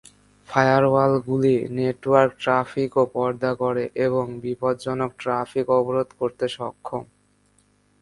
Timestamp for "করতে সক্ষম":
6.19-7.03